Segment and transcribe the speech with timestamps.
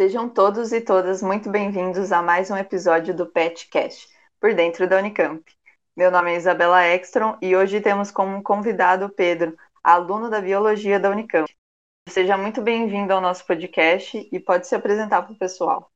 [0.00, 4.08] Sejam todos e todas muito bem-vindos a mais um episódio do PetCast,
[4.40, 5.44] por dentro da Unicamp.
[5.94, 9.54] Meu nome é Isabela Ekstrom e hoje temos como convidado o Pedro,
[9.84, 11.54] aluno da Biologia da Unicamp.
[12.08, 15.90] Seja muito bem-vindo ao nosso podcast e pode se apresentar para o pessoal.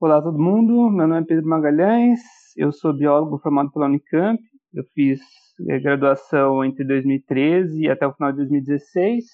[0.00, 2.18] Olá todo mundo, meu nome é Pedro Magalhães,
[2.56, 4.42] eu sou biólogo formado pela Unicamp,
[4.74, 5.20] eu fiz
[5.68, 9.24] eh, graduação entre 2013 e até o final de 2016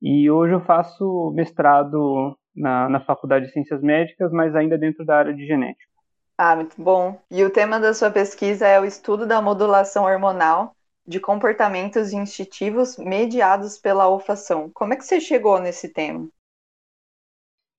[0.00, 5.18] e hoje eu faço mestrado na, na Faculdade de Ciências Médicas, mas ainda dentro da
[5.18, 5.86] área de genética.
[6.38, 7.18] Ah, muito bom.
[7.30, 10.74] E o tema da sua pesquisa é o estudo da modulação hormonal
[11.06, 14.70] de comportamentos instintivos mediados pela olfação.
[14.74, 16.28] Como é que você chegou nesse tema?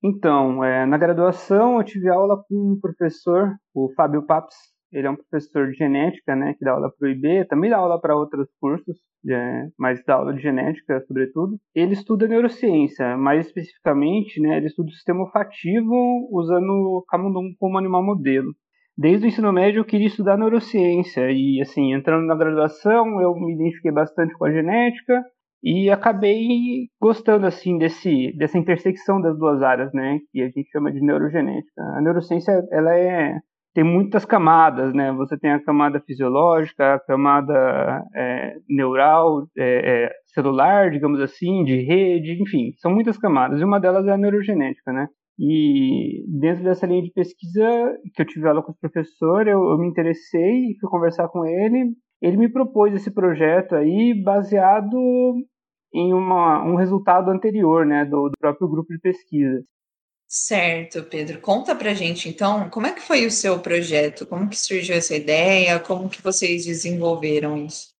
[0.01, 4.55] Então, é, na graduação eu tive aula com um professor, o Fábio Paps,
[4.91, 7.77] ele é um professor de genética, né, que dá aula para o IB, também dá
[7.77, 8.97] aula para outros cursos,
[9.29, 11.57] é, mas dá aula de genética, sobretudo.
[11.75, 17.77] Ele estuda neurociência, mais especificamente, né, ele estuda o sistema olfativo usando o camundongo como
[17.77, 18.53] animal modelo.
[18.97, 23.53] Desde o ensino médio eu queria estudar neurociência e, assim, entrando na graduação eu me
[23.53, 25.23] identifiquei bastante com a genética
[25.61, 30.91] e acabei gostando, assim, desse, dessa intersecção das duas áreas, né, que a gente chama
[30.91, 31.81] de neurogenética.
[31.95, 33.39] A neurociência, ela é
[33.77, 35.13] tem muitas camadas, né?
[35.13, 41.83] Você tem a camada fisiológica, a camada é, neural, é, é, celular, digamos assim, de
[41.83, 43.61] rede, enfim, são muitas camadas.
[43.61, 45.07] E uma delas é a neurogenética, né?
[45.37, 47.69] E dentro dessa linha de pesquisa
[48.15, 51.45] que eu tive aula com o professor, eu, eu me interessei e fui conversar com
[51.45, 51.93] ele.
[52.19, 54.97] Ele me propôs esse projeto aí baseado
[55.93, 59.61] em uma, um resultado anterior, né, do, do próprio grupo de pesquisa.
[60.29, 61.39] Certo, Pedro.
[61.39, 64.27] Conta pra gente, então, como é que foi o seu projeto?
[64.27, 65.79] Como que surgiu essa ideia?
[65.79, 67.95] Como que vocês desenvolveram isso?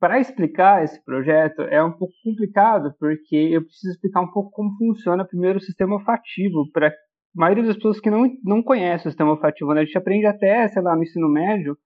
[0.00, 4.76] Para explicar esse projeto é um pouco complicado, porque eu preciso explicar um pouco como
[4.78, 6.92] funciona primeiro o sistema olfativo, para a
[7.34, 9.74] maioria das pessoas que não, não conhece o sistema olfativo.
[9.74, 9.82] Né?
[9.82, 11.76] A gente aprende até, sei lá, no ensino médio,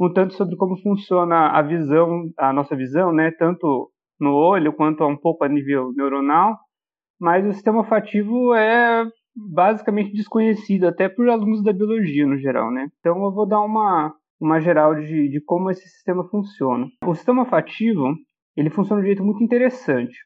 [0.00, 3.30] um tanto sobre como funciona a visão, a nossa visão, né?
[3.38, 6.56] tanto no olho quanto um pouco a nível neuronal,
[7.20, 9.04] mas o sistema olfativo é
[9.36, 12.88] basicamente desconhecido até por alunos da biologia no geral, né?
[13.00, 16.86] Então eu vou dar uma, uma geral de, de como esse sistema funciona.
[17.04, 18.14] O sistema olfativo
[18.56, 20.16] ele funciona de um jeito muito interessante.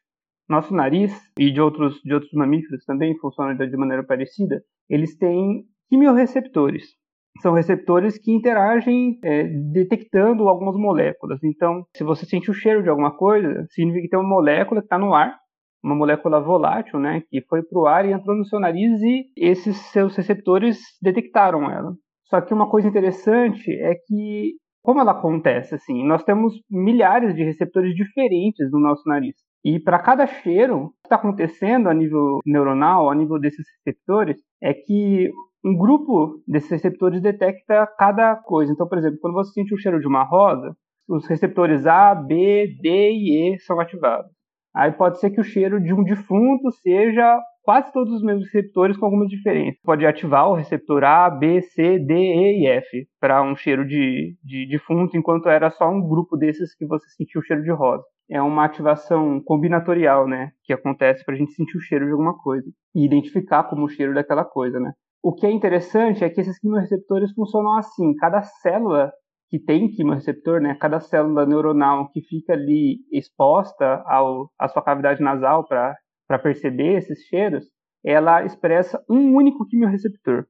[0.47, 4.63] Nosso nariz e de outros, de outros mamíferos também funcionam de maneira parecida.
[4.89, 6.95] Eles têm quimiorreceptores.
[7.41, 11.41] São receptores que interagem é, detectando algumas moléculas.
[11.43, 14.85] Então, se você sente o cheiro de alguma coisa, significa que tem uma molécula que
[14.85, 15.40] está no ar
[15.83, 19.25] uma molécula volátil, né, que foi para o ar e entrou no seu nariz e
[19.35, 21.93] esses seus receptores detectaram ela.
[22.25, 24.53] Só que uma coisa interessante é que
[24.83, 29.35] como ela acontece assim, nós temos milhares de receptores diferentes no nosso nariz.
[29.63, 34.37] E para cada cheiro, o que está acontecendo a nível neuronal, a nível desses receptores,
[34.61, 35.29] é que
[35.63, 38.71] um grupo desses receptores detecta cada coisa.
[38.71, 40.75] Então, por exemplo, quando você sente o cheiro de uma rosa,
[41.07, 44.31] os receptores A, B, D e E são ativados.
[44.73, 48.97] Aí pode ser que o cheiro de um defunto seja quase todos os mesmos receptores
[48.97, 49.79] com algumas diferenças.
[49.83, 54.35] Pode ativar o receptor A, B, C, D, E e F para um cheiro de,
[54.43, 58.03] de defunto, enquanto era só um grupo desses que você sentiu o cheiro de rosa.
[58.29, 62.37] É uma ativação combinatorial, né, que acontece para a gente sentir o cheiro de alguma
[62.37, 62.65] coisa
[62.95, 64.93] e identificar como o cheiro daquela coisa, né.
[65.23, 68.15] O que é interessante é que esses quimioreceptores funcionam assim.
[68.15, 69.11] Cada célula
[69.51, 75.21] que tem quimioreceptor, né, cada célula neuronal que fica ali exposta ao, à sua cavidade
[75.21, 77.65] nasal para perceber esses cheiros,
[78.03, 80.45] ela expressa um único quimioreceptor.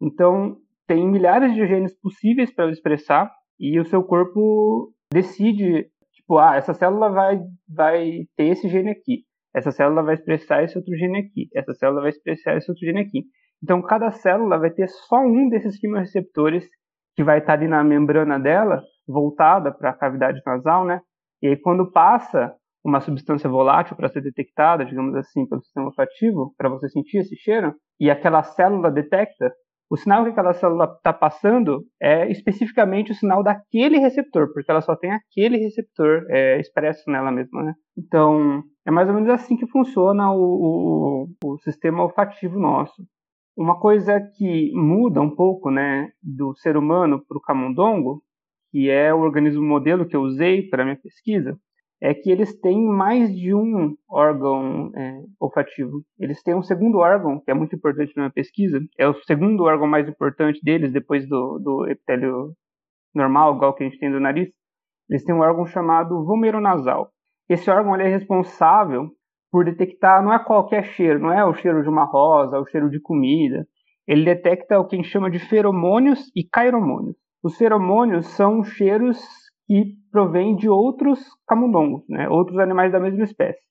[0.00, 0.56] Então,
[0.86, 3.30] tem milhares de genes possíveis para expressar
[3.60, 9.24] e o seu corpo decide, tipo, ah, essa célula vai, vai ter esse gene aqui,
[9.54, 13.00] essa célula vai expressar esse outro gene aqui, essa célula vai expressar esse outro gene
[13.00, 13.24] aqui.
[13.62, 16.66] Então, cada célula vai ter só um desses quimioreceptores
[17.16, 21.00] que vai estar ali na membrana dela, voltada para a cavidade nasal, né?
[21.42, 22.54] E aí quando passa
[22.84, 27.34] uma substância volátil para ser detectada, digamos assim, pelo sistema olfativo, para você sentir esse
[27.36, 29.52] cheiro, e aquela célula detecta,
[29.90, 34.80] o sinal que aquela célula está passando é especificamente o sinal daquele receptor, porque ela
[34.80, 37.74] só tem aquele receptor é, expresso nela mesma, né?
[37.96, 43.02] Então, é mais ou menos assim que funciona o, o, o sistema olfativo nosso.
[43.56, 48.22] Uma coisa que muda um pouco né, do ser humano para o camundongo,
[48.70, 51.58] que é o organismo modelo que eu usei para minha pesquisa,
[51.98, 56.04] é que eles têm mais de um órgão é, olfativo.
[56.18, 59.64] Eles têm um segundo órgão, que é muito importante na minha pesquisa, é o segundo
[59.64, 62.52] órgão mais importante deles, depois do, do epitélio
[63.14, 64.50] normal, igual que a gente tem do nariz.
[65.08, 67.10] Eles têm um órgão chamado vomeronasal.
[67.48, 69.10] Esse órgão é responsável
[69.56, 72.90] por detectar, não é qualquer cheiro, não é o cheiro de uma rosa, o cheiro
[72.90, 73.66] de comida.
[74.06, 77.16] Ele detecta o que a gente chama de feromônios e cairomônios.
[77.42, 79.18] Os feromônios são cheiros
[79.66, 83.62] que provêm de outros camundongos, né, outros animais da mesma espécie.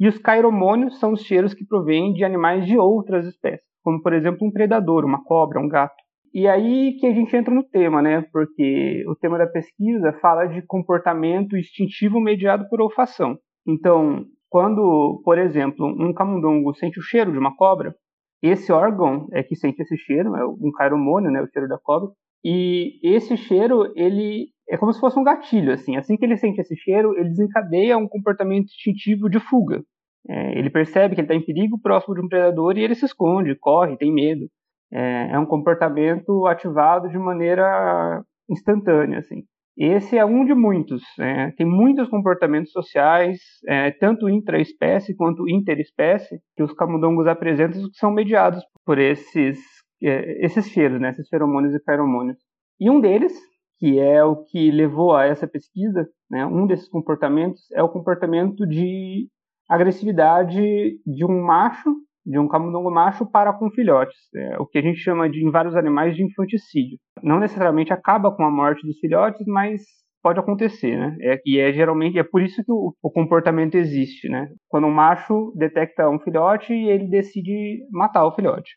[0.00, 4.14] E os cairomônios são os cheiros que provêm de animais de outras espécies, como por
[4.14, 6.02] exemplo um predador, uma cobra, um gato.
[6.32, 8.24] E aí que a gente entra no tema, né?
[8.32, 13.36] Porque o tema da pesquisa fala de comportamento instintivo mediado por olfação.
[13.66, 17.94] Então, quando, por exemplo, um camundongo sente o cheiro de uma cobra,
[18.42, 22.10] esse órgão é que sente esse cheiro, é um cairomônio, né, o cheiro da cobra,
[22.44, 25.96] e esse cheiro, ele é como se fosse um gatilho, assim.
[25.96, 29.82] Assim que ele sente esse cheiro, ele desencadeia um comportamento instintivo de fuga.
[30.28, 33.04] É, ele percebe que ele está em perigo próximo de um predador e ele se
[33.04, 34.46] esconde, corre, tem medo
[34.92, 39.42] é, é um comportamento ativado de maneira instantânea, assim.
[39.76, 41.02] Esse é um de muitos.
[41.20, 43.38] É, tem muitos comportamentos sociais,
[43.68, 49.58] é, tanto intraespécie quanto interespécie, que os camundongos apresentam que são mediados por esses,
[50.02, 52.38] é, esses cheiros, né, esses feromônios e feromônios.
[52.80, 53.34] E um deles,
[53.78, 58.66] que é o que levou a essa pesquisa, né, um desses comportamentos é o comportamento
[58.66, 59.28] de
[59.68, 60.56] agressividade
[61.04, 61.94] de um macho
[62.26, 65.50] de um camundongo macho para com filhotes, é o que a gente chama de em
[65.50, 66.98] vários animais de infanticídio.
[67.22, 69.82] Não necessariamente acaba com a morte dos filhotes, mas
[70.20, 71.16] pode acontecer, né?
[71.20, 74.48] É, e é geralmente é por isso que o, o, comportamento existe, né?
[74.68, 78.72] Quando um macho detecta um filhote ele decide matar o filhote.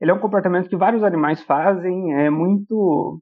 [0.00, 3.20] Ele é um comportamento que vários animais fazem, é muito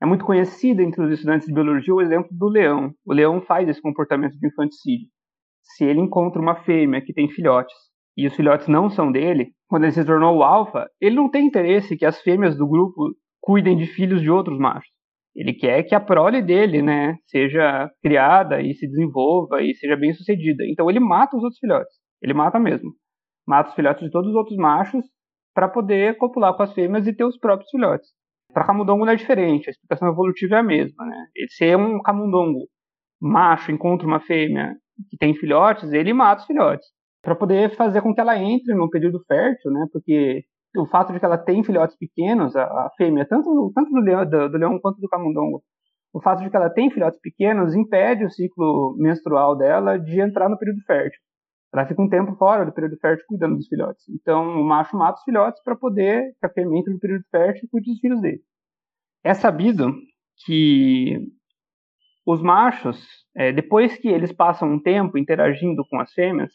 [0.00, 2.92] é muito conhecido entre os estudantes de biologia o exemplo do leão.
[3.04, 5.08] O leão faz esse comportamento de infanticídio.
[5.62, 7.74] Se ele encontra uma fêmea que tem filhotes
[8.16, 11.46] e os filhotes não são dele, quando ele se tornou o alfa, ele não tem
[11.46, 14.92] interesse que as fêmeas do grupo cuidem de filhos de outros machos.
[15.34, 20.12] Ele quer que a prole dele, né, seja criada e se desenvolva e seja bem
[20.12, 20.64] sucedida.
[20.64, 21.92] Então ele mata os outros filhotes.
[22.22, 22.92] Ele mata mesmo.
[23.46, 25.04] Mata os filhotes de todos os outros machos
[25.52, 28.08] para poder copular com as fêmeas e ter os próprios filhotes.
[28.52, 31.26] Para camundongo não é diferente, a explicação evolutiva é a mesma, né?
[31.48, 32.68] Se é um camundongo
[33.20, 34.76] macho encontra uma fêmea
[35.10, 36.86] que tem filhotes, ele mata os filhotes
[37.24, 39.86] para poder fazer com que ela entre no período fértil, né?
[39.90, 40.44] Porque
[40.76, 44.28] o fato de que ela tem filhotes pequenos, a, a fêmea, tanto, tanto do, leão,
[44.28, 45.62] do, do leão quanto do camundongo,
[46.12, 50.48] o fato de que ela tem filhotes pequenos impede o ciclo menstrual dela de entrar
[50.48, 51.18] no período fértil.
[51.72, 54.04] Ela fica um tempo fora do período fértil cuidando dos filhotes.
[54.08, 57.64] Então, o macho mata os filhotes para poder que a fêmea entre no período fértil
[57.64, 58.40] e cuide dos filhos dele.
[59.24, 59.92] É sabido
[60.44, 61.18] que
[62.26, 63.02] os machos,
[63.34, 66.52] é, depois que eles passam um tempo interagindo com as fêmeas,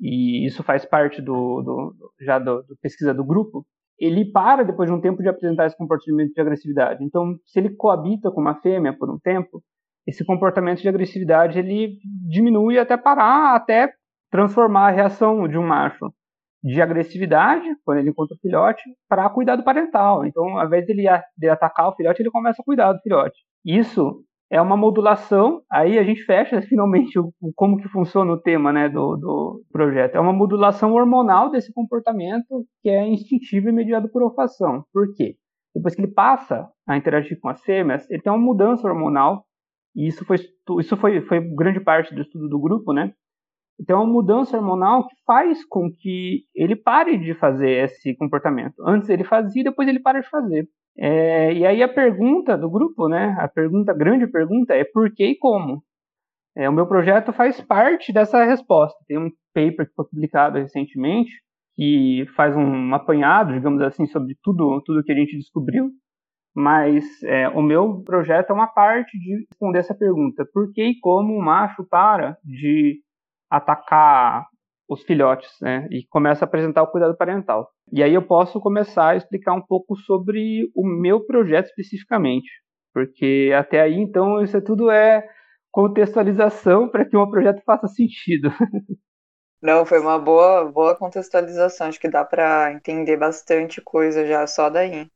[0.00, 3.64] e isso faz parte do, do já do, pesquisa do grupo,
[3.98, 7.04] ele para depois de um tempo de apresentar esse comportamento de agressividade.
[7.04, 9.62] Então, se ele coabita com uma fêmea por um tempo,
[10.06, 11.98] esse comportamento de agressividade ele
[12.28, 13.92] diminui até parar, até
[14.30, 16.12] transformar a reação de um macho
[16.62, 20.24] de agressividade, quando ele encontra o filhote, para cuidado parental.
[20.24, 23.36] Então, ao invés de atacar o filhote, ele começa a cuidar do filhote.
[23.64, 24.24] Isso
[24.54, 28.72] é uma modulação, aí a gente fecha finalmente o, o, como que funciona o tema
[28.72, 30.14] né, do, do projeto.
[30.14, 34.84] É uma modulação hormonal desse comportamento que é instintivo e mediado por olfação.
[34.92, 35.34] Por quê?
[35.74, 39.44] Depois que ele passa a interagir com as fêmeas, ele tem uma mudança hormonal,
[39.92, 40.36] e isso foi,
[40.78, 43.12] isso foi, foi grande parte do estudo do grupo, né?
[43.80, 48.74] Então, é uma mudança hormonal que faz com que ele pare de fazer esse comportamento.
[48.86, 50.68] Antes ele fazia, depois ele para de fazer.
[50.96, 53.36] É, e aí a pergunta do grupo, né?
[53.38, 55.82] A pergunta, a grande pergunta é por que e como.
[56.56, 58.96] É, o meu projeto faz parte dessa resposta.
[59.06, 61.32] Tem um paper que foi publicado recentemente
[61.76, 65.90] que faz um apanhado, digamos assim, sobre tudo, tudo que a gente descobriu.
[66.54, 71.00] Mas é, o meu projeto é uma parte de responder essa pergunta: por que e
[71.00, 73.00] como o macho para de
[73.50, 74.46] atacar
[74.94, 75.86] os filhotes, né?
[75.90, 77.70] E começa a apresentar o cuidado parental.
[77.92, 82.48] E aí eu posso começar a explicar um pouco sobre o meu projeto especificamente,
[82.92, 85.26] porque até aí então isso tudo é
[85.70, 88.50] contextualização para que o projeto faça sentido.
[89.60, 91.88] Não, foi uma boa, boa contextualização.
[91.88, 95.10] Acho que dá para entender bastante coisa já só daí.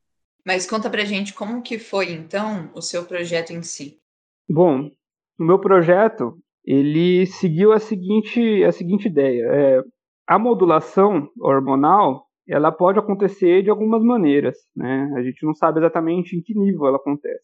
[0.44, 4.00] Mas conta pra gente como que foi então o seu projeto em si.
[4.49, 4.90] Bom,
[5.38, 6.38] o meu projeto
[6.70, 9.46] ele seguiu a seguinte, a seguinte ideia.
[9.50, 9.82] É,
[10.26, 14.54] a modulação hormonal ela pode acontecer de algumas maneiras.
[14.76, 15.10] Né?
[15.16, 17.42] A gente não sabe exatamente em que nível ela acontece.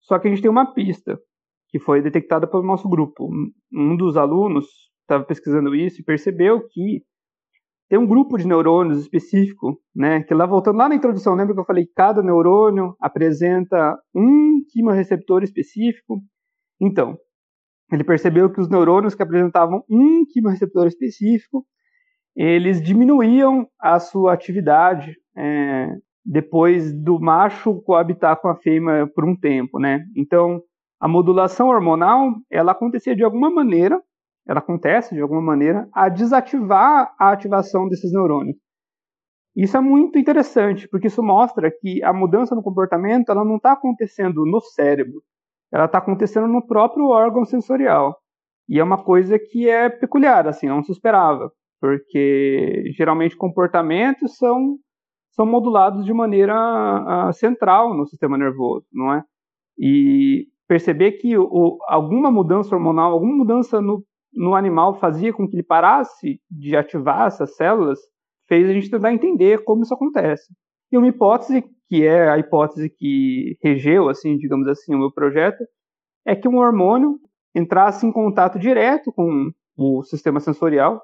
[0.00, 1.16] Só que a gente tem uma pista
[1.68, 3.30] que foi detectada pelo nosso grupo.
[3.72, 4.66] Um dos alunos
[5.02, 7.04] estava pesquisando isso e percebeu que
[7.88, 11.60] tem um grupo de neurônios específico, né, que lá voltando lá na introdução, lembra que
[11.60, 16.20] eu falei que cada neurônio apresenta um quimioreceptor específico?
[16.80, 17.16] Então,
[17.92, 21.64] Ele percebeu que os neurônios que apresentavam um quimioreceptor específico,
[22.34, 25.88] eles diminuíam a sua atividade é,
[26.24, 30.04] depois do macho coabitar com a fêmea por um tempo, né?
[30.16, 30.62] Então,
[30.98, 34.00] a modulação hormonal, ela acontecia de alguma maneira,
[34.46, 38.56] ela acontece de alguma maneira, a desativar a ativação desses neurônios.
[39.54, 43.72] Isso é muito interessante, porque isso mostra que a mudança no comportamento ela não está
[43.72, 45.22] acontecendo no cérebro,
[45.74, 48.16] ela está acontecendo no próprio órgão sensorial.
[48.68, 51.50] E é uma coisa que é peculiar, assim, não se esperava,
[51.80, 54.76] porque geralmente comportamentos são,
[55.32, 56.54] são modulados de maneira
[57.28, 59.24] uh, central no sistema nervoso, não é?
[59.76, 65.56] E perceber que o, alguma mudança hormonal, alguma mudança no, no animal fazia com que
[65.56, 67.98] ele parasse de ativar essas células,
[68.48, 70.54] fez a gente tentar entender como isso acontece.
[70.94, 75.64] E uma hipótese, que é a hipótese que regeu, assim, digamos assim, o meu projeto,
[76.24, 77.18] é que um hormônio
[77.52, 81.02] entrasse em contato direto com o sistema sensorial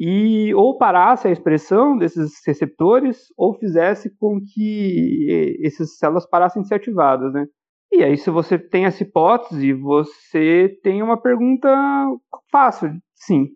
[0.00, 6.66] e ou parasse a expressão desses receptores ou fizesse com que essas células parassem de
[6.66, 7.46] ser ativadas, né?
[7.92, 11.70] E aí, se você tem essa hipótese, você tem uma pergunta
[12.50, 13.46] fácil, sim,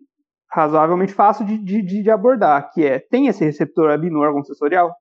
[0.49, 4.95] razoavelmente fácil de, de, de abordar, que é, tem esse receptor ali no órgão sensorial?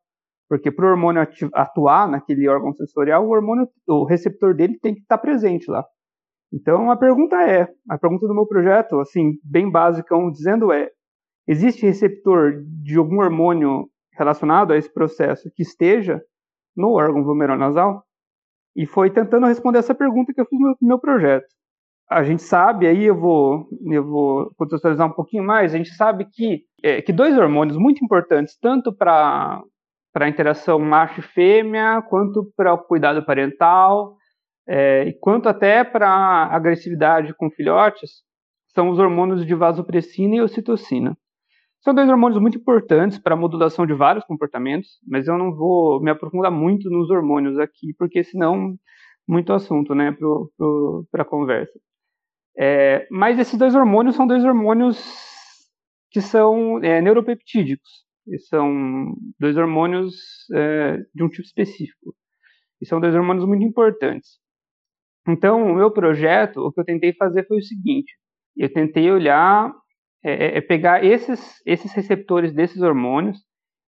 [0.49, 5.00] Porque para o hormônio atuar naquele órgão sensorial, o hormônio, o receptor dele tem que
[5.00, 5.85] estar presente lá.
[6.52, 10.90] Então a pergunta é, a pergunta do meu projeto, assim, bem básica, dizendo é,
[11.47, 16.23] existe receptor de algum hormônio relacionado a esse processo que esteja
[16.75, 18.02] no órgão vomeronasal?
[18.75, 21.47] E foi tentando responder essa pergunta que eu fiz no meu projeto
[22.11, 26.25] a gente sabe, aí eu vou, eu vou contextualizar um pouquinho mais, a gente sabe
[26.25, 29.62] que, é, que dois hormônios muito importantes, tanto para
[30.25, 34.17] a interação macho e fêmea, quanto para o cuidado parental,
[34.69, 38.23] é, quanto até para a agressividade com filhotes,
[38.75, 41.17] são os hormônios de vasopressina e ocitocina.
[41.81, 46.01] São dois hormônios muito importantes para a modulação de vários comportamentos, mas eu não vou
[46.03, 48.75] me aprofundar muito nos hormônios aqui, porque senão
[49.27, 50.17] muito assunto né,
[51.11, 51.79] para a conversa.
[52.59, 54.99] É, mas esses dois hormônios são dois hormônios
[56.11, 58.08] que são é, neuropeptídicos.
[58.49, 60.14] São dois hormônios
[60.52, 62.14] é, de um tipo específico.
[62.80, 64.38] E são dois hormônios muito importantes.
[65.28, 68.12] Então, o meu projeto, o que eu tentei fazer foi o seguinte:
[68.56, 69.73] eu tentei olhar,
[70.25, 73.38] é, é, é pegar esses, esses receptores desses hormônios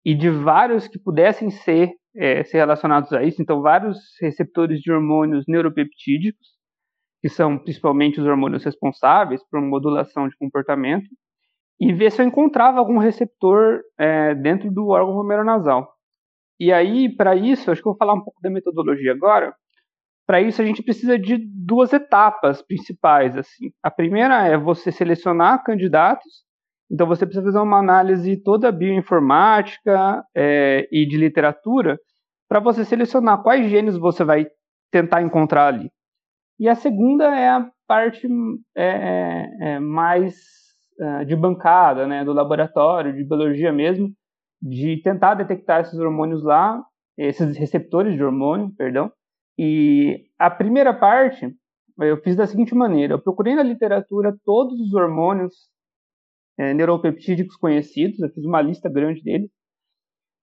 [0.05, 4.93] e de vários que pudessem ser, é, ser relacionados a isso, então vários receptores de
[4.93, 6.47] hormônios neuropeptídicos,
[7.21, 11.09] que são principalmente os hormônios responsáveis por modulação de comportamento,
[11.81, 15.93] e ver se eu encontrava algum receptor é, dentro do órgão vomeronasal.
[16.59, 19.55] E aí, para isso, acho que eu vou falar um pouco da metodologia agora.
[20.27, 23.37] Para isso, a gente precisa de duas etapas principais.
[23.37, 23.71] Assim.
[23.83, 26.45] A primeira é você selecionar candidatos.
[26.91, 31.99] Então, você precisa fazer uma análise toda bioinformática é, e de literatura
[32.49, 34.47] para você selecionar quais genes você vai
[34.93, 35.91] tentar encontrar ali.
[36.59, 38.29] E a segunda é a parte
[38.77, 40.64] é, é, é mais
[40.99, 44.13] é, de bancada, né, do laboratório, de biologia mesmo,
[44.61, 46.83] de tentar detectar esses hormônios lá,
[47.17, 49.13] esses receptores de hormônio, perdão.
[49.59, 51.55] E a primeira parte
[52.01, 55.69] eu fiz da seguinte maneira: eu procurei na literatura todos os hormônios
[56.59, 59.51] é, neuropeptídicos conhecidos, eu fiz uma lista grande deles.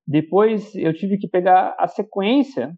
[0.08, 2.74] Depois eu tive que pegar a sequência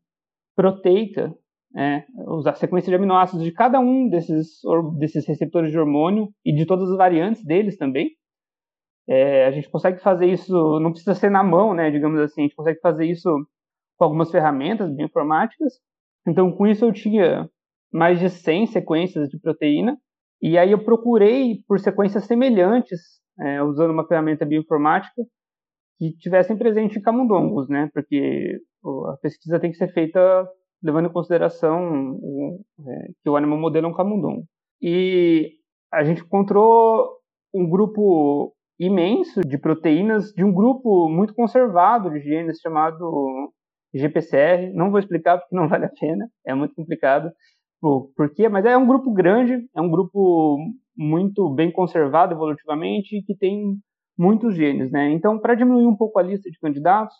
[0.56, 1.34] proteica
[1.76, 2.06] é,
[2.46, 4.62] a sequência de aminoácidos de cada um desses,
[4.98, 8.12] desses receptores de hormônio e de todas as variantes deles também.
[9.08, 12.44] É, a gente consegue fazer isso, não precisa ser na mão, né, digamos assim, a
[12.44, 13.30] gente consegue fazer isso
[13.98, 15.74] com algumas ferramentas bioinformáticas.
[16.28, 17.50] Então, com isso, eu tinha
[17.92, 19.98] mais de 100 sequências de proteína,
[20.42, 23.02] e aí eu procurei por sequências semelhantes,
[23.40, 25.22] é, usando uma ferramenta bioinformática,
[25.98, 28.60] que tivessem presente camundongos, né, porque
[29.12, 30.48] a pesquisa tem que ser feita
[30.84, 34.44] levando em consideração o, é, que o animal modelo é um camundongo.
[34.82, 35.54] E
[35.92, 37.08] a gente encontrou
[37.54, 43.52] um grupo imenso de proteínas de um grupo muito conservado de genes chamado
[43.94, 44.74] GPCR.
[44.74, 47.32] Não vou explicar porque não vale a pena, é muito complicado.
[47.80, 48.48] Por quê?
[48.50, 50.58] Mas é um grupo grande, é um grupo
[50.96, 53.78] muito bem conservado evolutivamente e que tem
[54.18, 55.12] muitos genes, né?
[55.12, 57.16] Então, para diminuir um pouco a lista de candidatos,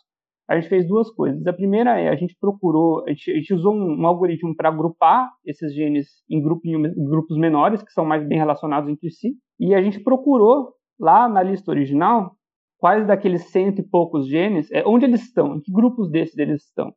[0.48, 1.46] a gente fez duas coisas.
[1.48, 4.70] A primeira é a gente procurou, a gente, a gente usou um, um algoritmo para
[4.70, 9.74] agrupar esses genes em, em grupos menores, que são mais bem relacionados entre si, e
[9.74, 12.36] a gente procurou lá na lista original
[12.78, 16.66] quais daqueles cento e poucos genes, é, onde eles estão, em que grupos desses eles
[16.66, 16.94] estão.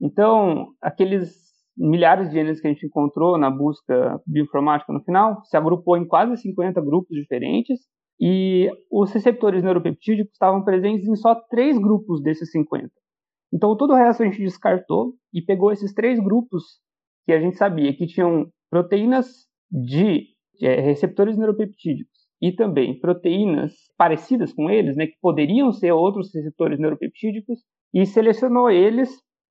[0.00, 5.56] Então, aqueles milhares de genes que a gente encontrou na busca bioinformática no final, se
[5.56, 7.78] agrupou em quase 50 grupos diferentes,
[8.20, 12.90] e os receptores neuropeptídicos estavam presentes em só três grupos desses 50.
[13.52, 16.62] Então, todo o resto a gente descartou e pegou esses três grupos
[17.24, 20.26] que a gente sabia que tinham proteínas de
[20.60, 26.78] é, receptores neuropeptídicos e também proteínas parecidas com eles, né, que poderiam ser outros receptores
[26.78, 27.60] neuropeptídicos,
[27.92, 29.10] e selecionou eles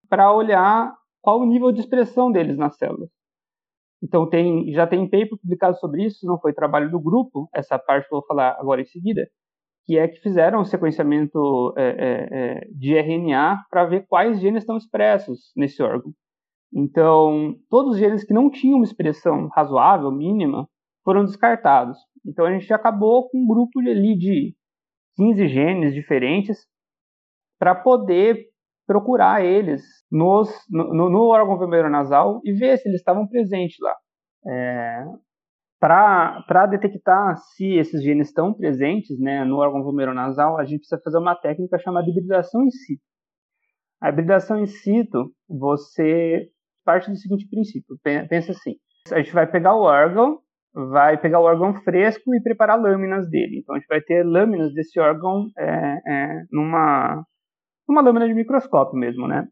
[0.10, 3.10] para olhar qual o nível de expressão deles nas células.
[4.02, 8.08] Então tem, já tem paper publicado sobre isso, não foi trabalho do grupo, essa parte
[8.08, 9.28] que eu vou falar agora em seguida,
[9.86, 14.64] que é que fizeram o sequenciamento é, é, é de RNA para ver quais genes
[14.64, 16.12] estão expressos nesse órgão.
[16.74, 20.68] Então, todos os genes que não tinham uma expressão razoável, mínima,
[21.04, 21.98] foram descartados.
[22.26, 24.54] Então, a gente acabou com um grupo ali de
[25.16, 26.68] 15 genes diferentes
[27.58, 28.48] para poder
[28.88, 33.96] procurar eles nos, no, no órgão vermelho nasal e ver se eles estavam presentes lá.
[34.48, 35.06] É,
[35.80, 41.02] para detectar se esses genes estão presentes né, no órgão vermelho nasal, a gente precisa
[41.04, 43.04] fazer uma técnica chamada hibridação in situ.
[44.02, 46.48] A hibridação in situ, você
[46.86, 47.98] parte do seguinte princípio:
[48.30, 48.76] pensa assim,
[49.12, 50.40] a gente vai pegar o órgão,
[50.74, 53.60] vai pegar o órgão fresco e preparar lâminas dele.
[53.60, 57.24] Então a gente vai ter lâminas desse órgão é, é, numa
[57.88, 59.48] uma lâmina de microscópio mesmo, né?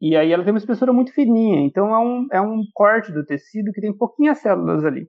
[0.00, 3.24] E aí ela tem uma espessura muito fininha, então é um, é um corte do
[3.24, 5.08] tecido que tem pouquinhas células ali.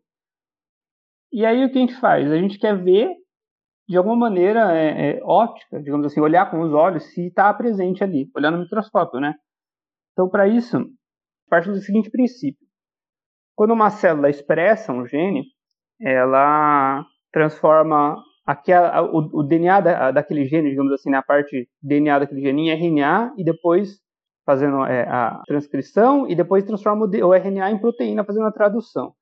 [1.32, 2.32] E aí o que a gente faz?
[2.32, 3.10] A gente quer ver,
[3.90, 8.04] de alguma maneira é, é, óptica, digamos assim, olhar com os olhos se está presente
[8.04, 9.34] ali, olhar no microscópio, né?
[10.14, 10.78] Então, para isso,
[11.50, 12.66] parte do seguinte princípio.
[13.54, 15.44] Quando uma célula expressa um gene,
[16.00, 22.20] ela transforma aqui a, o, o, DNA da, daquele gene, digamos assim, na parte DNA
[22.20, 24.00] daquele gene em RNA e depois
[24.46, 29.14] fazendo é, a transcrição e depois transforma o, o, RNA em proteína fazendo a tradução.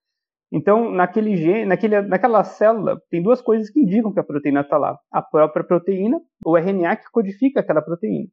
[0.51, 4.77] Então, naquele gene, naquele, naquela célula, tem duas coisas que indicam que a proteína está
[4.77, 4.99] lá.
[5.11, 8.27] A própria proteína, o RNA que codifica aquela proteína.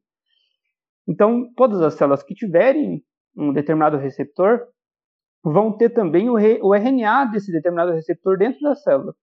[1.07, 3.01] Então, todas as células que tiverem
[3.35, 4.59] um determinado receptor
[5.43, 9.15] vão ter também o, re, o RNA desse determinado receptor dentro da célula.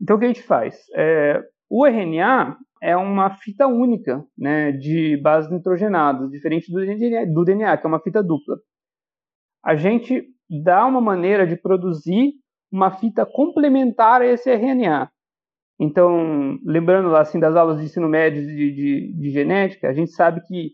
[0.00, 0.78] Então, o que a gente faz?
[0.94, 7.44] É, o RNA é uma fita única né, de bases nitrogenadas, diferente do DNA, do
[7.44, 8.56] DNA, que é uma fita dupla.
[9.64, 10.26] A gente
[10.62, 12.34] dá uma maneira de produzir
[12.70, 15.10] uma fita complementar a esse RNA.
[15.80, 20.40] Então, lembrando assim das aulas de ensino médio de, de, de genética, a gente sabe
[20.46, 20.72] que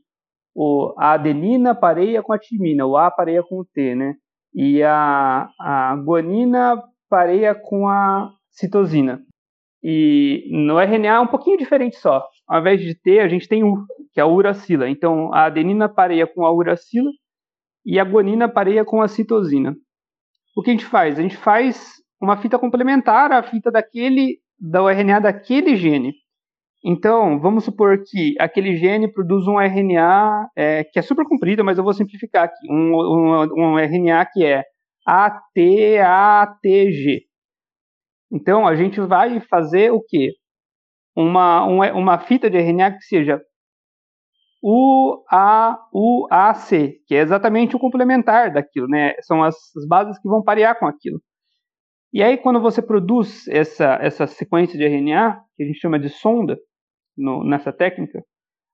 [0.55, 4.15] o, a adenina pareia com a timina, o A pareia com o T, né?
[4.53, 9.21] E a, a guanina pareia com a citosina.
[9.83, 12.27] E no RNA é um pouquinho diferente só.
[12.47, 14.89] Ao invés de T, a gente tem U, que é a uracila.
[14.89, 17.11] Então, a adenina pareia com a uracila
[17.85, 19.75] e a guanina pareia com a citosina.
[20.57, 21.19] O que a gente faz?
[21.19, 26.13] A gente faz uma fita complementar à fita daquele, da RNA daquele gene.
[26.85, 31.79] Então, vamos supor que aquele gene produz um RNA é, que é super comprido, mas
[31.79, 32.71] eu vou simplificar aqui.
[32.71, 34.65] Um, um, um RNA que é
[35.07, 36.11] ATATG.
[38.33, 40.33] Então, a gente vai fazer o quê?
[41.17, 43.41] Uma, uma, uma fita de RNA que seja
[44.63, 45.41] UAUAC,
[47.07, 49.15] que é exatamente o complementar daquilo, né?
[49.23, 51.21] São as, as bases que vão parear com aquilo.
[52.13, 56.09] E aí, quando você produz essa, essa sequência de RNA, que a gente chama de
[56.09, 56.59] sonda,
[57.17, 58.23] no, nessa técnica,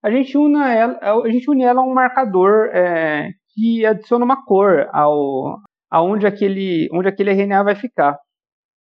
[0.02, 4.44] a gente, une ela, a gente une ela a um marcador é, que adiciona uma
[4.44, 5.58] cor ao,
[5.90, 8.18] aonde aquele, onde aquele RNA vai ficar.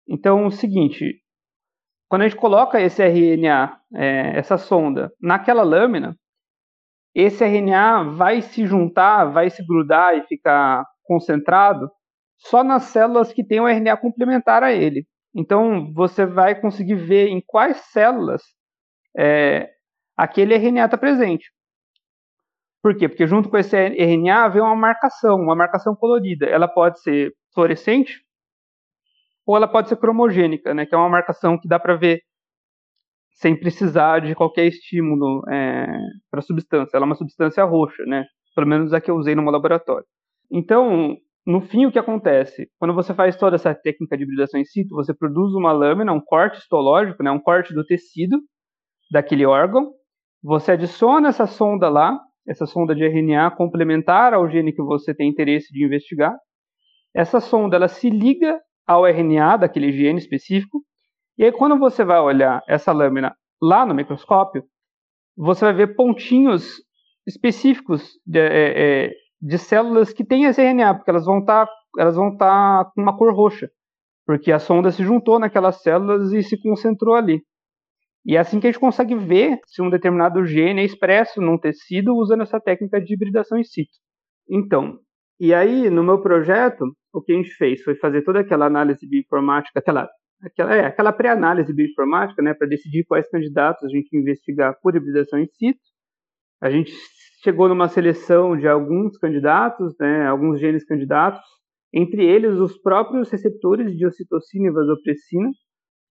[0.08, 1.22] Então, é o seguinte,
[2.10, 6.16] quando a gente coloca esse RNA, é, essa sonda, naquela lâmina,
[7.14, 11.90] esse RNA vai se juntar, vai se grudar e ficar concentrado
[12.38, 15.08] só nas células que têm o RNA complementar a ele.
[15.34, 18.44] Então, você vai conseguir ver em quais células
[19.18, 19.70] é,
[20.18, 21.52] aquele RNA está presente.
[22.84, 23.10] Por quê?
[23.10, 26.46] Porque junto com esse RNA vem uma marcação, uma marcação colorida.
[26.46, 28.25] Ela pode ser fluorescente,
[29.46, 32.22] ou ela pode ser cromogênica, né, que é uma marcação que dá para ver
[33.36, 35.86] sem precisar de qualquer estímulo é,
[36.32, 36.96] para a substância.
[36.96, 38.26] Ela é uma substância roxa, né?
[38.56, 40.06] Pelo menos a que eu usei no meu laboratório.
[40.50, 42.70] Então, no fim, o que acontece?
[42.80, 46.22] Quando você faz toda essa técnica de hibridação in situ, você produz uma lâmina, um
[46.22, 48.40] corte histológico, né, um corte do tecido
[49.12, 49.92] daquele órgão,
[50.42, 55.30] você adiciona essa sonda lá, essa sonda de RNA complementar ao gene que você tem
[55.30, 56.36] interesse de investigar.
[57.14, 60.84] Essa sonda ela se liga ao RNA daquele gene específico.
[61.38, 64.64] E aí, quando você vai olhar essa lâmina lá no microscópio,
[65.36, 66.82] você vai ver pontinhos
[67.28, 71.74] específicos de, é, é, de células que têm esse RNA, porque elas vão estar tá,
[71.98, 73.70] elas vão estar tá com uma cor roxa,
[74.26, 77.42] porque a sonda se juntou naquelas células e se concentrou ali.
[78.26, 81.60] E é assim que a gente consegue ver se um determinado gene é expresso num
[81.60, 83.92] tecido usando essa técnica de hibridação in situ.
[84.50, 85.00] Então,
[85.40, 89.08] e aí no meu projeto, o que a gente fez foi fazer toda aquela análise
[89.08, 90.10] bioinformática, aquela
[90.42, 95.40] aquela, é, aquela pré-análise bioinformática, né, para decidir quais candidatos a gente investigar por hibridação
[95.40, 95.80] in situ.
[96.62, 96.92] A gente
[97.44, 101.42] chegou numa seleção de alguns candidatos, né, alguns genes candidatos,
[101.94, 105.50] entre eles os próprios receptores de ocitocina e vasopressina,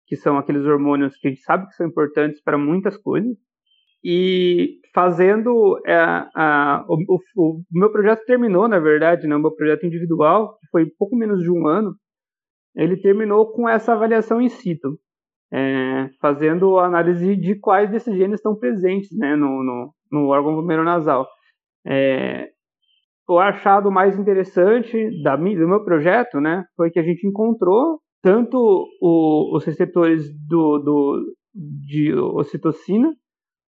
[0.08, 3.36] que são aqueles hormônios que a gente sabe que são importantes para muitas coisas.
[4.04, 9.86] E fazendo é, a, o, o, meu projeto terminou, na verdade, né, o meu projeto
[9.86, 11.96] individual, que foi pouco menos de um ano,
[12.76, 14.98] ele terminou com essa avaliação in situ,
[15.54, 21.28] é, fazendo análise de quais desses genes estão presentes né, no, no, no órgão glomerulonasal.
[21.86, 22.50] É,
[23.28, 28.58] o achado mais interessante da, do meu projeto né, foi que a gente encontrou tanto
[29.02, 33.14] o, os receptores do, do, de ocitocina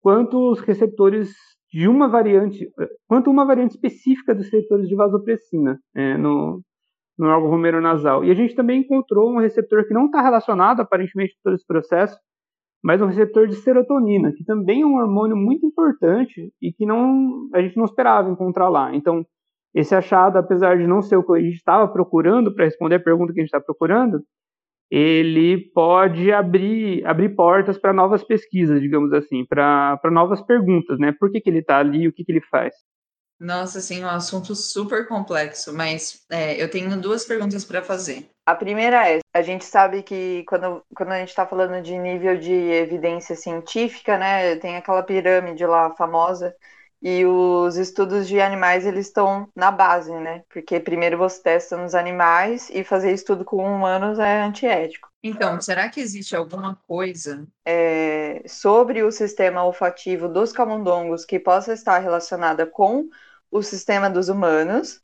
[0.08, 1.34] quanto os receptores
[1.70, 2.66] de uma variante,
[3.06, 6.62] quanto uma variante específica dos receptores de vasopressina é, no,
[7.18, 8.24] no órgão romeronasal.
[8.24, 11.66] E a gente também encontrou um receptor que não está relacionado, aparentemente, com todo esse
[11.66, 12.18] processo,
[12.82, 17.50] mas um receptor de serotonina, que também é um hormônio muito importante e que não,
[17.52, 18.96] a gente não esperava encontrar lá.
[18.96, 19.26] Então,
[19.74, 23.00] esse achado, apesar de não ser o que a gente estava procurando para responder a
[23.00, 24.22] pergunta que a gente está procurando,
[24.90, 31.12] ele pode abrir, abrir portas para novas pesquisas, digamos assim, para novas perguntas, né?
[31.18, 32.74] Por que, que ele está ali, o que, que ele faz?
[33.40, 38.28] Nossa, assim, um assunto super complexo, mas é, eu tenho duas perguntas para fazer.
[38.44, 42.36] A primeira é, a gente sabe que quando, quando a gente está falando de nível
[42.36, 46.52] de evidência científica, né, tem aquela pirâmide lá famosa,
[47.00, 51.94] e os estudos de animais, eles estão na base, né, porque primeiro você testa nos
[51.94, 55.08] animais e fazer estudo com humanos é antiético.
[55.22, 61.72] Então, será que existe alguma coisa é, sobre o sistema olfativo dos camundongos que possa
[61.72, 63.08] estar relacionada com
[63.50, 65.00] o sistema dos humanos.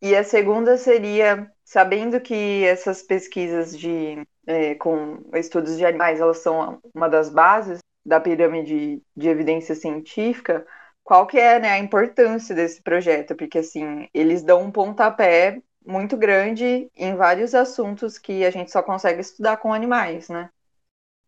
[0.00, 6.38] E a segunda seria, sabendo que essas pesquisas de, é, com estudos de animais, elas
[6.38, 10.64] são uma das bases da pirâmide de evidência científica,
[11.06, 13.36] qual que é né, a importância desse projeto?
[13.36, 18.82] Porque, assim, eles dão um pontapé muito grande em vários assuntos que a gente só
[18.82, 20.50] consegue estudar com animais, né?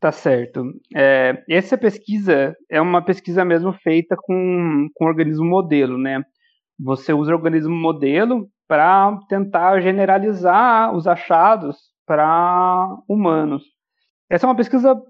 [0.01, 0.64] Tá certo.
[0.97, 6.25] É, essa pesquisa é uma pesquisa mesmo feita com, com organismo modelo, né?
[6.81, 13.62] Você usa o organismo modelo para tentar generalizar os achados para humanos.
[14.29, 15.01] Essa é uma pesquisa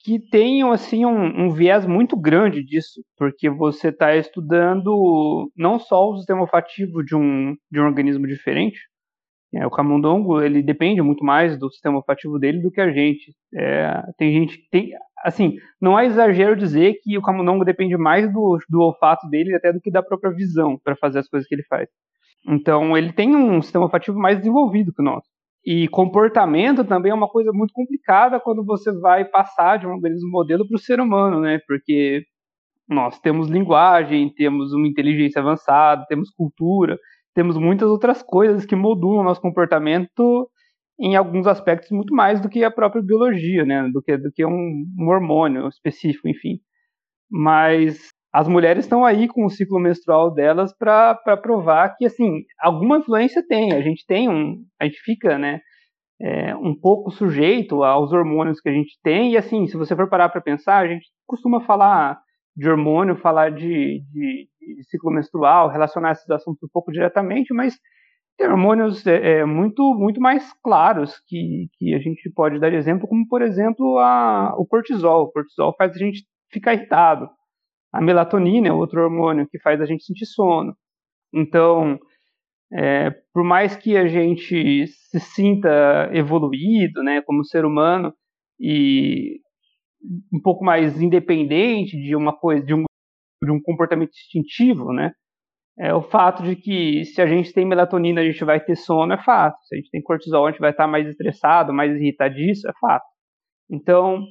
[0.00, 6.10] que tem assim um, um viés muito grande disso, porque você está estudando não só
[6.10, 8.78] o sistema olfativo de um, de um organismo diferente,
[9.54, 13.34] é, o camundongo ele depende muito mais do sistema olfativo dele do que a gente.
[13.54, 14.90] É, tem gente que tem,
[15.24, 19.72] assim, não é exagero dizer que o camundongo depende mais do, do olfato dele até
[19.72, 21.88] do que da própria visão para fazer as coisas que ele faz.
[22.46, 25.28] Então ele tem um sistema olfativo mais desenvolvido que o nosso.
[25.70, 30.30] E comportamento também é uma coisa muito complicada quando você vai passar de um organismo
[30.30, 31.60] modelo para o ser humano, né?
[31.68, 32.24] Porque
[32.88, 36.98] nós temos linguagem, temos uma inteligência avançada, temos cultura,
[37.34, 40.50] temos muitas outras coisas que modulam o nosso comportamento
[40.98, 43.90] em alguns aspectos muito mais do que a própria biologia, né?
[43.92, 46.60] Do que, do que um, um hormônio específico, enfim.
[47.30, 52.98] Mas as mulheres estão aí com o ciclo menstrual delas para provar que, assim, alguma
[52.98, 53.72] influência tem.
[53.72, 54.64] A gente tem um.
[54.80, 55.60] A gente fica, né?
[56.20, 59.32] É, um pouco sujeito aos hormônios que a gente tem.
[59.32, 62.20] E, assim, se você for parar para pensar, a gente costuma falar
[62.56, 67.78] de hormônio, falar de, de, de, ciclo menstrual, relacionar esses assuntos um pouco diretamente, mas
[68.36, 73.06] tem hormônios é, é, muito, muito mais claros que, que a gente pode dar exemplo,
[73.06, 75.24] como, por exemplo, a, o cortisol.
[75.24, 77.28] O cortisol faz a gente ficar irritado.
[77.92, 80.76] A melatonina é outro hormônio que faz a gente sentir sono.
[81.32, 81.98] Então,
[82.72, 88.12] é, por mais que a gente se sinta evoluído, né, como ser humano,
[88.60, 89.40] e
[90.32, 92.84] um pouco mais independente de uma coisa, de um,
[93.42, 95.12] de um comportamento instintivo, né?
[95.78, 99.12] É o fato de que se a gente tem melatonina, a gente vai ter sono,
[99.12, 99.56] é fato.
[99.64, 103.04] Se a gente tem cortisol, a gente vai estar mais estressado, mais irritadiço, é fato.
[103.70, 104.24] Então,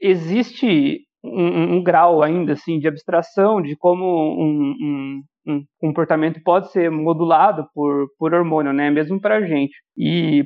[0.00, 6.70] existe um, um, grau ainda assim de abstração de como um, um, um, comportamento pode
[6.70, 8.90] ser modulado por, por hormônio, né?
[8.90, 9.74] Mesmo para gente.
[9.96, 10.44] E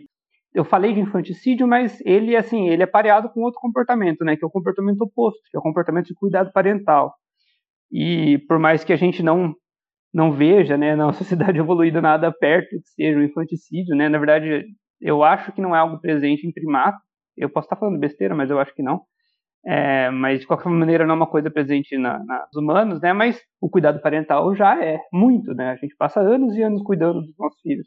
[0.54, 4.44] eu falei de infanticídio, mas ele assim, ele é pareado com outro comportamento, né, que
[4.44, 7.14] é o comportamento oposto, que é o comportamento de cuidado parental.
[7.92, 9.54] E por mais que a gente não
[10.12, 14.08] não veja, né, na sociedade evoluída nada perto que seja o infanticídio, né?
[14.08, 14.64] Na verdade,
[15.00, 16.98] eu acho que não é algo presente em primato.
[17.36, 19.02] Eu posso estar falando besteira, mas eu acho que não.
[19.64, 23.12] É, mas de qualquer maneira não é uma coisa presente na, nos humanos, né?
[23.12, 25.70] Mas o cuidado parental já é muito, né?
[25.70, 27.86] A gente passa anos e anos cuidando dos nossos filhos.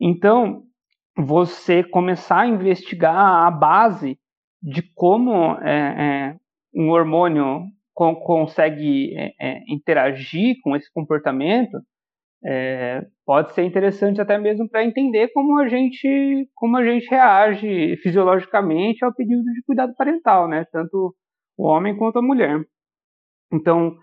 [0.00, 0.62] Então,
[1.16, 4.18] você começar a investigar a base
[4.62, 6.36] de como é, é,
[6.74, 11.78] um hormônio co consegue é, é, interagir com esse comportamento,
[12.44, 17.96] é, pode ser interessante até mesmo para entender como a gente como a gente reage
[17.98, 20.64] fisiologicamente ao pedido de cuidado parental, né?
[20.72, 21.14] Tanto
[21.56, 22.64] o homem quanto a mulher.
[23.52, 23.94] Então,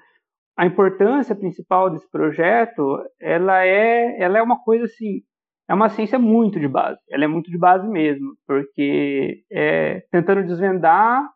[0.55, 5.21] a importância principal desse projeto, ela é ela é uma coisa assim,
[5.67, 6.99] é uma ciência muito de base.
[7.09, 11.27] Ela é muito de base mesmo, porque é tentando desvendar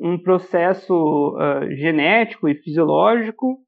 [0.00, 3.58] um processo uh, genético e fisiológico,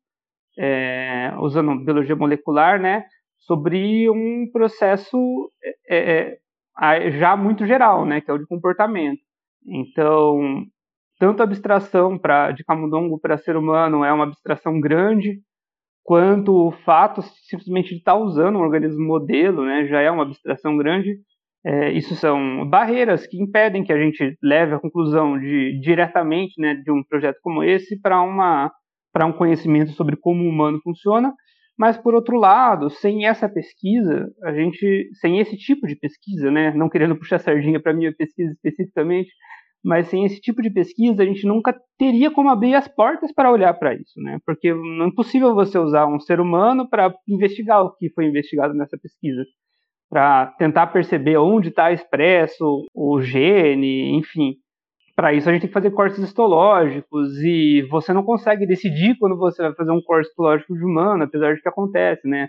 [0.58, 3.04] é, usando biologia molecular, né,
[3.40, 5.50] sobre um processo
[5.88, 6.38] é,
[6.78, 9.20] é, já muito geral, né, que é o de comportamento.
[9.66, 10.64] Então,
[11.18, 15.40] tanto a abstração pra, de camundongo para ser humano é uma abstração grande,
[16.04, 20.76] quanto o fato simplesmente de estar usando um organismo modelo, né, já é uma abstração
[20.76, 21.16] grande.
[21.64, 26.74] É, isso são barreiras que impedem que a gente leve a conclusão de diretamente, né,
[26.74, 28.72] de um projeto como esse para uma
[29.12, 31.32] para um conhecimento sobre como o humano funciona.
[31.78, 36.72] Mas por outro lado, sem essa pesquisa, a gente, sem esse tipo de pesquisa, né,
[36.74, 39.30] não querendo puxar sardinha para minha pesquisa especificamente,
[39.82, 43.50] mas sem esse tipo de pesquisa a gente nunca teria como abrir as portas para
[43.50, 44.38] olhar para isso, né?
[44.44, 48.74] Porque não é possível você usar um ser humano para investigar o que foi investigado
[48.74, 49.42] nessa pesquisa,
[50.10, 54.56] para tentar perceber onde está expresso o gene, enfim.
[55.20, 59.36] Para isso a gente tem que fazer cortes histológicos e você não consegue decidir quando
[59.36, 62.48] você vai fazer um corte histológico de humano, apesar de que acontece, né?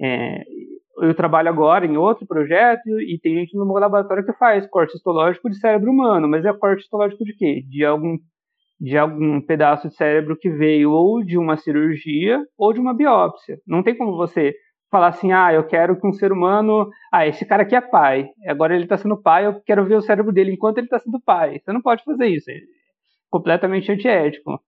[0.00, 0.44] É,
[1.00, 4.96] eu trabalho agora em outro projeto e tem gente no meu laboratório que faz corte
[4.96, 7.64] histológico de cérebro humano, mas é corte histológico de quê?
[7.68, 8.16] De algum,
[8.80, 13.58] de algum pedaço de cérebro que veio ou de uma cirurgia ou de uma biópsia.
[13.66, 14.54] Não tem como você
[14.92, 18.28] falar assim, ah, eu quero que um ser humano, ah, esse cara aqui é pai,
[18.46, 21.20] agora ele está sendo pai, eu quero ver o cérebro dele enquanto ele está sendo
[21.20, 21.58] pai.
[21.58, 22.54] Você não pode fazer isso, é
[23.30, 24.60] completamente antiético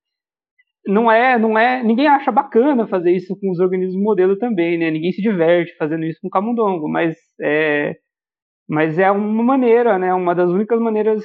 [0.87, 4.91] não é, não é, ninguém acha bacana fazer isso com os organismos modelo também, né?
[4.91, 7.97] Ninguém se diverte fazendo isso com camundongo, mas é,
[8.69, 10.13] mas é uma maneira, né?
[10.15, 11.25] Uma das únicas maneiras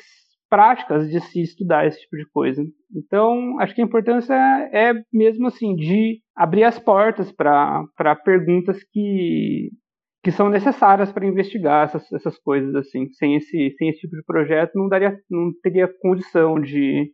[0.50, 2.64] práticas de se estudar esse tipo de coisa.
[2.96, 4.34] Então, acho que a importância
[4.74, 9.70] é mesmo assim de abrir as portas para perguntas que
[10.22, 13.10] que são necessárias para investigar essas, essas coisas assim.
[13.14, 17.14] Sem esse sem esse tipo de projeto não daria não teria condição de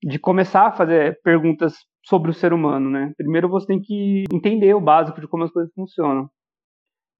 [0.00, 1.74] de começar a fazer perguntas
[2.04, 3.12] sobre o ser humano, né?
[3.16, 6.30] Primeiro você tem que entender o básico de como as coisas funcionam.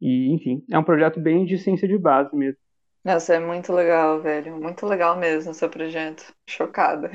[0.01, 2.61] E, enfim, é um projeto bem de ciência de base mesmo.
[3.05, 4.57] Nossa, é muito legal, velho.
[4.61, 6.33] Muito legal mesmo o seu projeto.
[6.49, 7.11] Chocada.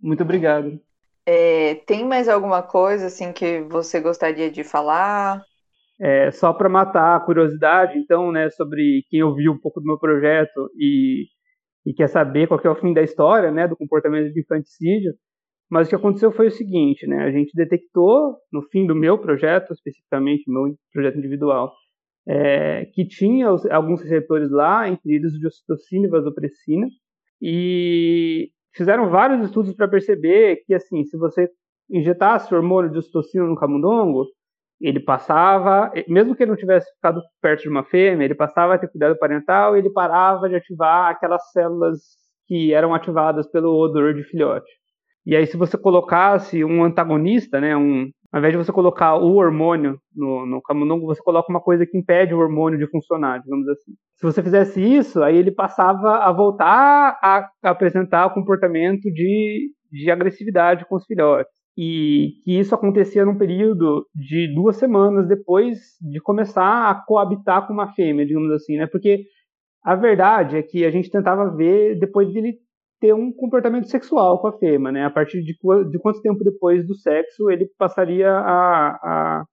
[0.00, 0.80] Muito obrigado.
[1.24, 5.42] É, tem mais alguma coisa assim que você gostaria de falar?
[6.00, 9.98] É, só para matar a curiosidade, então, né, sobre quem ouviu um pouco do meu
[9.98, 11.26] projeto e
[11.84, 15.12] e quer saber qual é o fim da história, né, do comportamento de infanticídio.
[15.70, 19.18] Mas o que aconteceu foi o seguinte, né, a gente detectou no fim do meu
[19.18, 21.72] projeto, especificamente meu projeto individual,
[22.26, 26.86] é, que tinha alguns receptores lá, entre eles de ocitocina e vasopressina,
[27.40, 31.48] e fizeram vários estudos para perceber que, assim, se você
[31.90, 34.26] injetasse hormônio de ocitocina no camundongo,
[34.80, 38.78] ele passava, mesmo que ele não tivesse ficado perto de uma fêmea, ele passava a
[38.78, 42.00] ter cuidado parental e ele parava de ativar aquelas células
[42.46, 44.70] que eram ativadas pelo odor de filhote.
[45.24, 49.34] E aí, se você colocasse um antagonista, né, um, ao invés de você colocar o
[49.34, 53.68] hormônio no, no camundongo, você coloca uma coisa que impede o hormônio de funcionar, digamos
[53.68, 53.92] assim.
[54.16, 60.10] Se você fizesse isso, aí ele passava a voltar a apresentar o comportamento de, de
[60.10, 66.20] agressividade com os filhotes e que isso acontecia num período de duas semanas depois de
[66.20, 68.86] começar a coabitar com uma fêmea, digamos assim, né?
[68.86, 69.24] Porque
[69.84, 72.54] a verdade é que a gente tentava ver depois dele
[73.02, 75.04] ter um comportamento sexual com a fêmea, né?
[75.04, 79.44] A partir de, de quanto tempo depois do sexo ele passaria a, a,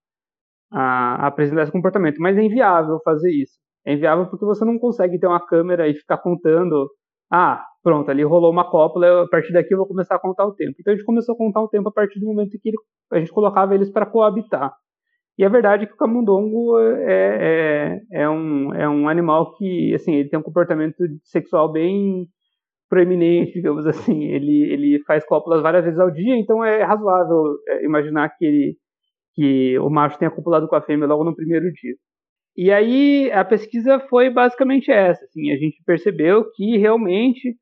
[0.71, 2.17] a apresentar esse comportamento.
[2.19, 3.53] Mas é inviável fazer isso.
[3.87, 6.87] É inviável porque você não consegue ter uma câmera e ficar contando
[7.31, 10.53] ah, pronto, ali rolou uma cópula, a partir daqui eu vou começar a contar o
[10.53, 10.75] tempo.
[10.79, 12.77] Então a gente começou a contar o tempo a partir do momento que ele,
[13.11, 14.71] a gente colocava eles para coabitar.
[15.37, 19.93] E a verdade é que o camundongo é, é, é, um, é um animal que,
[19.95, 22.27] assim, ele tem um comportamento sexual bem
[22.89, 24.25] proeminente, digamos assim.
[24.25, 28.75] Ele, ele faz cópulas várias vezes ao dia, então é razoável é, imaginar que ele,
[29.35, 31.95] que o macho tenha copulado com a fêmea logo no primeiro dia.
[32.57, 37.55] E aí a pesquisa foi basicamente essa, assim, a gente percebeu que realmente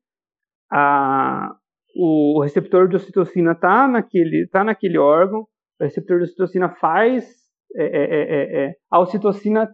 [0.72, 1.54] a,
[1.94, 5.46] o receptor de ocitocina está naquele, tá naquele órgão,
[5.80, 7.28] o receptor de ocitocina faz,
[7.76, 9.68] é, é, é, é a ocitocina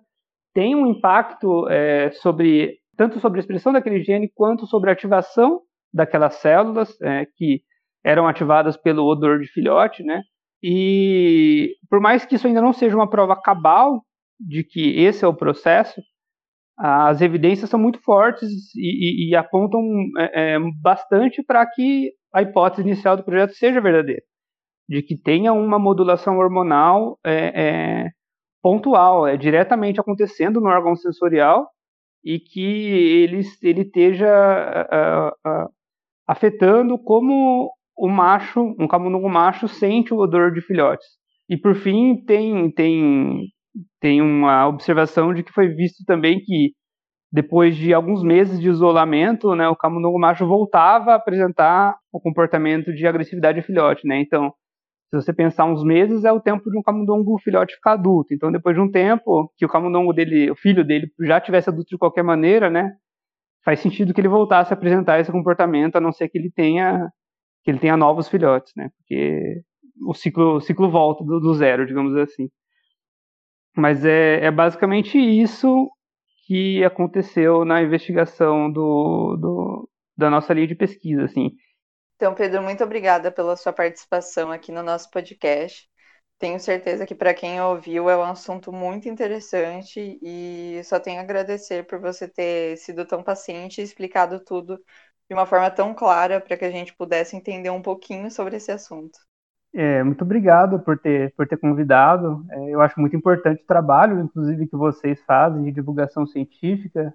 [0.53, 5.61] tem um impacto é, sobre tanto sobre a expressão daquele gene quanto sobre a ativação
[5.93, 7.63] daquelas células é, que
[8.05, 10.23] eram ativadas pelo odor de filhote, né?
[10.63, 14.03] E por mais que isso ainda não seja uma prova cabal
[14.41, 16.01] de que esse é o processo,
[16.77, 19.81] as evidências são muito fortes e, e, e apontam
[20.19, 24.23] é, é, bastante para que a hipótese inicial do projeto seja verdadeira,
[24.89, 28.11] de que tenha uma modulação hormonal é, é
[28.61, 31.69] pontual, é diretamente acontecendo no órgão sensorial
[32.25, 35.69] e que ele, ele esteja uh, uh,
[36.27, 41.07] afetando como o macho, um camundongo macho, sente o odor de filhotes.
[41.49, 43.49] E por fim, tem, tem,
[44.01, 46.73] tem uma observação de que foi visto também que
[47.31, 52.95] depois de alguns meses de isolamento, né, o camundongo macho voltava a apresentar o comportamento
[52.95, 54.21] de agressividade de filhote, né?
[54.21, 54.53] Então,
[55.21, 58.35] se você pensar uns meses, é o tempo de um camundongo filhote ficar adulto.
[58.35, 61.91] Então, depois de um tempo que o camundongo dele, o filho dele, já tivesse adulto
[61.91, 62.93] de qualquer maneira, né?
[63.65, 67.09] Faz sentido que ele voltasse a apresentar esse comportamento, a não ser que ele tenha
[67.63, 68.91] que ele tenha novos filhotes, né?
[68.99, 69.63] Porque
[70.07, 72.51] o ciclo, o ciclo volta do, do zero, digamos assim.
[73.77, 75.91] Mas é, é, basicamente isso
[76.47, 81.53] que aconteceu na investigação do, do, da nossa linha de pesquisa, assim.
[82.17, 85.89] Então, Pedro, muito obrigada pela sua participação aqui no nosso podcast.
[86.39, 91.23] Tenho certeza que para quem ouviu é um assunto muito interessante e só tenho a
[91.23, 94.77] agradecer por você ter sido tão paciente e explicado tudo
[95.29, 98.71] de uma forma tão clara para que a gente pudesse entender um pouquinho sobre esse
[98.71, 99.19] assunto.
[99.73, 102.45] É, muito obrigado por ter, por ter convidado.
[102.51, 107.13] É, eu acho muito importante o trabalho, inclusive, que vocês fazem de divulgação científica.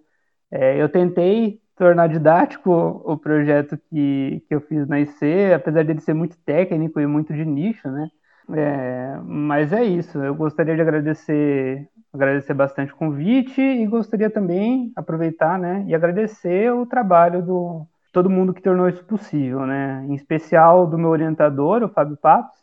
[0.52, 2.70] É, eu tentei tornar didático
[3.06, 7.34] o projeto que, que eu fiz na IC, apesar dele ser muito técnico e muito
[7.34, 8.10] de nicho, né?
[8.52, 10.18] É, mas é isso.
[10.22, 16.72] Eu gostaria de agradecer, agradecer bastante o convite e gostaria também aproveitar, né, e agradecer
[16.74, 20.04] o trabalho do todo mundo que tornou isso possível, né?
[20.10, 22.58] Em especial do meu orientador, o Fábio Patos,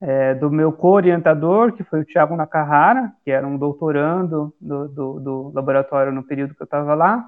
[0.00, 5.20] é, do meu co-orientador, que foi o Thiago Nakahara, que era um doutorando do, do,
[5.20, 7.24] do laboratório no período que eu estava lá,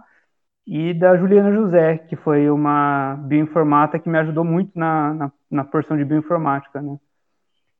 [0.70, 5.64] e da Juliana José, que foi uma bioinformata que me ajudou muito na, na, na
[5.64, 6.96] porção de bioinformática, né?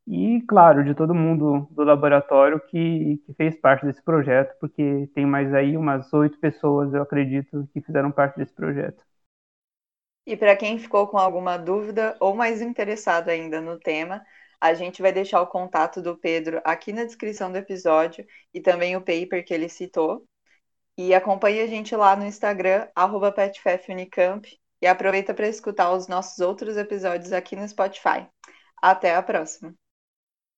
[0.08, 5.24] E, claro, de todo mundo do laboratório que, que fez parte desse projeto, porque tem
[5.24, 9.04] mais aí umas oito pessoas, eu acredito, que fizeram parte desse projeto.
[10.26, 14.20] E para quem ficou com alguma dúvida ou mais interessado ainda no tema,
[14.60, 18.96] a gente vai deixar o contato do Pedro aqui na descrição do episódio e também
[18.96, 20.26] o paper que ele citou.
[20.96, 22.88] E acompanhe a gente lá no Instagram,
[23.32, 24.46] PetFefUnicamp,
[24.82, 28.26] e aproveita para escutar os nossos outros episódios aqui no Spotify.
[28.82, 29.74] Até a próxima!